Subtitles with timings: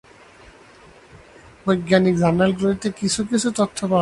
[1.65, 3.99] বৈজ্ঞানিক জার্নালগুলিতে কিছু কিছু তথ্য পাওয়া যায়।